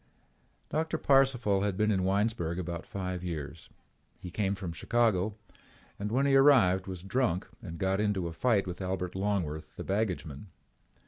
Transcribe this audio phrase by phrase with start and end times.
[0.69, 3.69] Doctor Parcival had been in Winesburg about five years.
[4.19, 5.35] He came from Chicago
[5.99, 9.83] and when he arrived was drunk and got into a fight with Albert Longworth, the
[9.83, 10.47] baggageman.